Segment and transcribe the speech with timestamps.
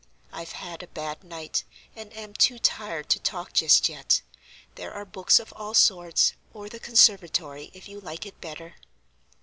[0.33, 1.63] I've had a bad night,
[1.95, 4.23] and am too tired to talk just yet.
[4.73, 8.77] There are books of all sorts, or the conservatory if you like it better."